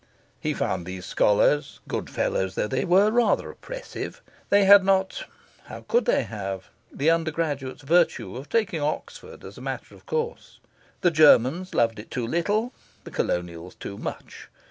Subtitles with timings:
[0.39, 4.23] He found these Scholars, good fellows though they were, rather oppressive.
[4.49, 5.25] They had not
[5.65, 6.69] how could they have?
[6.91, 10.59] the undergraduate's virtue of taking Oxford as a matter of course.
[11.01, 14.47] The Germans loved it too little, the Colonials too much.